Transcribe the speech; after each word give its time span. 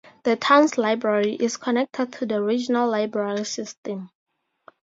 The 0.23 0.35
town's 0.35 0.79
library 0.79 1.35
is 1.35 1.57
connected 1.57 2.11
to 2.13 2.25
the 2.25 2.41
regional 2.41 2.89
library 2.89 3.43
system. 3.45 4.09